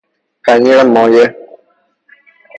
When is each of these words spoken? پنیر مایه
پنیر 0.43 0.83
مایه 0.83 1.25